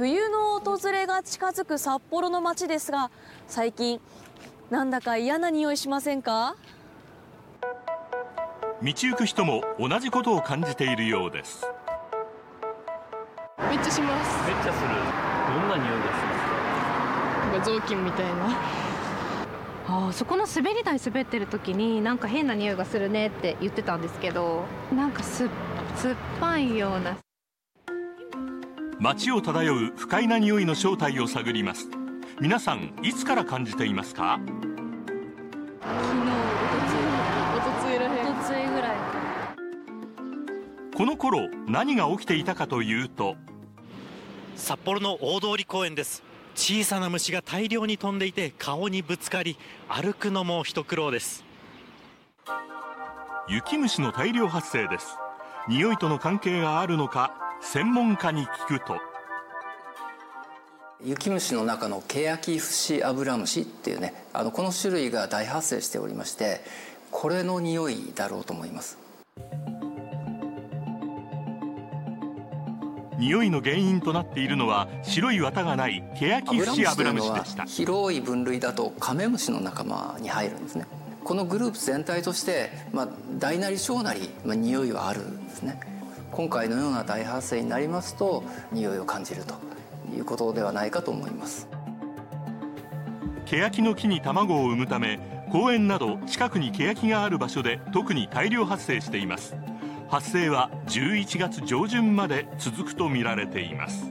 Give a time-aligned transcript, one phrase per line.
[0.00, 3.10] 冬の訪れが近づく札幌の街ですが
[3.46, 4.00] 最近
[4.70, 6.56] なんだか嫌な匂いしませんか？
[8.82, 11.66] 道行く人も同じことを感じているようです。
[13.68, 14.46] めっちゃします。
[14.46, 14.88] めっちゃする。
[14.88, 16.12] どんな匂いがし
[17.52, 17.64] ますか？
[17.66, 18.58] 雑巾みたいな。
[19.86, 24.64] あーそこの滑り台滑ってる時になんか変な匂いがするねって言ってたんですけど
[24.96, 25.46] なんかす
[25.96, 27.18] 酸っぱいような
[29.02, 31.88] 街を漂う不快な匂いの正体を探ります。
[32.38, 34.38] 皆さんいつから感じていますか？
[34.38, 34.60] 昨日
[35.96, 36.04] お
[36.68, 36.98] とつい
[37.56, 38.96] おとついらへんおとついぐらい。
[40.94, 43.36] この頃何が起きていたかというと
[44.54, 46.22] 札幌の大通公園です。
[46.54, 49.56] 小さな虫が大量に飛んでいて顔にぶつかり
[49.88, 51.42] 歩くのも一苦労です。
[53.48, 55.16] 雪虫の大量発生です。
[55.68, 57.32] 匂いとの関係があるのか
[57.62, 58.98] 専門家に聞くと。
[61.02, 66.60] 雪虫の中のケヤキフシアブラムシっていうねあのこの種類が大発生しておりまして
[67.10, 68.98] これの匂いだろうと思います。
[73.18, 77.64] 匂いの原因となっているのは白い綿がないケヤキフシアブラムシでした。
[77.64, 80.86] 広い分類だとカメムシの仲間に入るんですね。
[81.24, 85.99] このグループ全体として、まあ、大なり小なり、まあ、匂いはあるんですね
[86.32, 89.54] 今回のような大発生になりますと匂いを感じると
[90.14, 91.68] いうことではないかと思います。
[93.46, 95.18] ケヤキの木に卵を産むため
[95.50, 99.56] 公園など近くにケヤキがある場所で特に大量発生しています。
[100.08, 104.10] 発生は11月上旬まで続くとみられています。